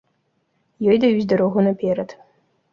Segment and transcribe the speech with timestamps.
[0.89, 2.09] Ёй даюць дарогу наперад.